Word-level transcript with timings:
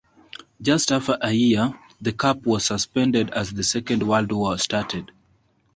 Just 0.59 0.91
after 0.91 1.15
a 1.21 1.31
year 1.31 1.79
the 2.01 2.11
cup 2.11 2.47
was 2.47 2.65
suspended 2.65 3.29
as 3.29 3.51
the 3.53 3.61
Second 3.61 4.01
World 4.01 4.31
War 4.31 4.57
started. 4.57 5.11